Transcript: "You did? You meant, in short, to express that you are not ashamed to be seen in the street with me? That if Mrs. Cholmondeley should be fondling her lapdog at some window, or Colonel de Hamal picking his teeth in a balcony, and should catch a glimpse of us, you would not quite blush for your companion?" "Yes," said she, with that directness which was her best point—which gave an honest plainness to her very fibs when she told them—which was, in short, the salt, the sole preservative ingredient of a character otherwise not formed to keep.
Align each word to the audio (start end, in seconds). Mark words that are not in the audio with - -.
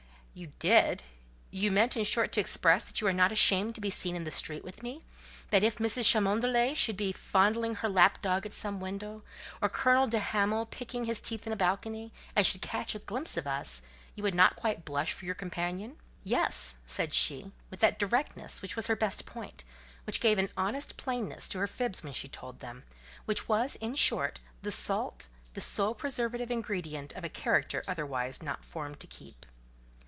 "You 0.33 0.53
did? 0.59 1.03
You 1.49 1.71
meant, 1.73 1.97
in 1.97 2.05
short, 2.05 2.31
to 2.31 2.39
express 2.39 2.85
that 2.85 3.01
you 3.01 3.07
are 3.07 3.11
not 3.11 3.33
ashamed 3.33 3.75
to 3.75 3.81
be 3.81 3.89
seen 3.89 4.15
in 4.15 4.23
the 4.23 4.31
street 4.31 4.63
with 4.63 4.81
me? 4.81 5.03
That 5.49 5.61
if 5.61 5.75
Mrs. 5.75 6.05
Cholmondeley 6.09 6.73
should 6.73 6.95
be 6.95 7.11
fondling 7.11 7.75
her 7.75 7.89
lapdog 7.89 8.45
at 8.45 8.53
some 8.53 8.79
window, 8.79 9.23
or 9.61 9.67
Colonel 9.67 10.07
de 10.07 10.19
Hamal 10.21 10.67
picking 10.67 11.03
his 11.03 11.19
teeth 11.19 11.45
in 11.45 11.51
a 11.51 11.57
balcony, 11.57 12.13
and 12.33 12.45
should 12.45 12.61
catch 12.61 12.95
a 12.95 12.99
glimpse 12.99 13.35
of 13.35 13.45
us, 13.45 13.81
you 14.15 14.23
would 14.23 14.33
not 14.33 14.55
quite 14.55 14.85
blush 14.85 15.11
for 15.11 15.25
your 15.25 15.35
companion?" 15.35 15.97
"Yes," 16.23 16.77
said 16.87 17.13
she, 17.13 17.51
with 17.69 17.81
that 17.81 17.99
directness 17.99 18.61
which 18.61 18.77
was 18.77 18.87
her 18.87 18.95
best 18.95 19.25
point—which 19.25 20.21
gave 20.21 20.37
an 20.37 20.47
honest 20.55 20.95
plainness 20.95 21.49
to 21.49 21.59
her 21.59 21.67
very 21.67 21.89
fibs 21.89 22.03
when 22.05 22.13
she 22.13 22.29
told 22.29 22.61
them—which 22.61 23.49
was, 23.49 23.75
in 23.81 23.95
short, 23.95 24.39
the 24.61 24.71
salt, 24.71 25.27
the 25.55 25.59
sole 25.61 25.93
preservative 25.93 26.49
ingredient 26.49 27.11
of 27.17 27.25
a 27.25 27.29
character 27.29 27.83
otherwise 27.85 28.41
not 28.41 28.63
formed 28.63 29.01
to 29.01 29.07
keep. 29.07 29.45